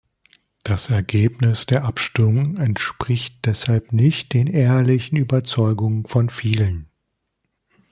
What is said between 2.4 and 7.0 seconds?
entspricht deshalb nicht den ehrlichen Überzeugungen von vielen.